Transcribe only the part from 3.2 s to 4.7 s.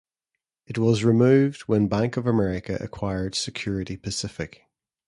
Security Pacific.